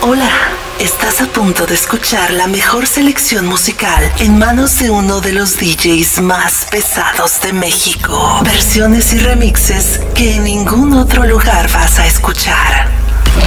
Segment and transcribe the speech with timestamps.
[0.00, 0.30] Hola,
[0.78, 5.58] estás a punto de escuchar la mejor selección musical en manos de uno de los
[5.58, 8.40] DJs más pesados de México.
[8.44, 12.86] Versiones y remixes que en ningún otro lugar vas a escuchar.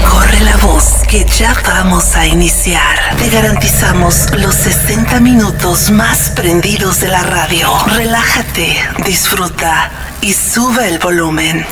[0.10, 3.16] Corre la voz que ya vamos a iniciar.
[3.18, 7.70] Te garantizamos los 60 minutos más prendidos de la radio.
[7.88, 9.90] Relájate, disfruta
[10.22, 11.66] y sube el volumen.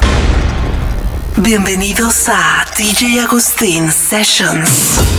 [1.41, 5.18] Bienvenidos a DJ Agustín Sessions.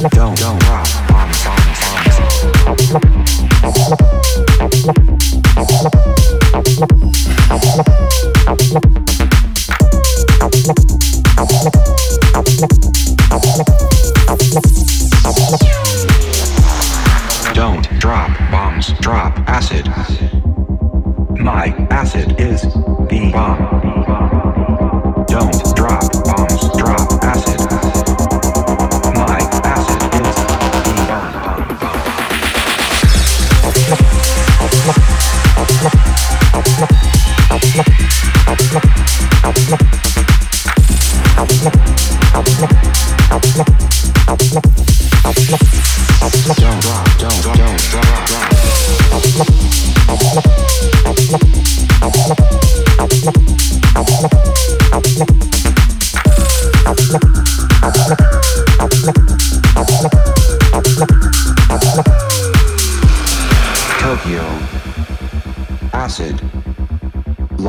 [0.00, 1.07] Don't, don't rock.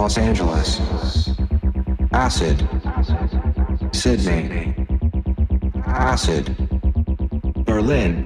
[0.10, 0.80] Los Angeles,
[2.12, 2.68] Acid,
[3.92, 4.74] Sydney,
[5.86, 6.56] Acid,
[7.64, 8.26] Berlin,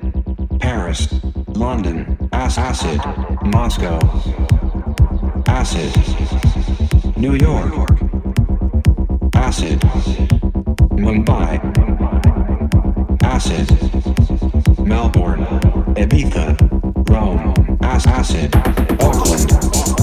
[0.62, 1.10] Paris,
[1.50, 3.02] London, Acid,
[3.48, 4.00] Moscow,
[5.46, 5.92] Acid,
[7.18, 7.74] New York,
[9.34, 9.82] Acid,
[10.96, 11.60] Mumbai,
[13.24, 13.68] Acid,
[14.80, 15.46] Melbourne,
[15.98, 16.56] Ibiza,
[17.10, 18.56] Rome, Acid,
[19.02, 20.03] Auckland.